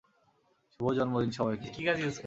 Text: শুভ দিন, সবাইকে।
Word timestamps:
শুভ 0.73 0.87
দিন, 1.19 1.31
সবাইকে। 1.31 1.67